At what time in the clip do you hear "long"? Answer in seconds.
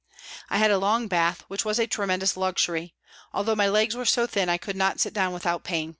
0.79-1.07